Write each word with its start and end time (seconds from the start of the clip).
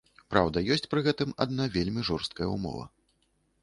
Праўда, 0.33 0.63
ёсць 0.75 0.89
пры 0.93 1.05
гэтым 1.09 1.37
адна 1.47 1.71
вельмі 1.79 2.09
жорсткая 2.11 2.53
ўмова. 2.57 2.93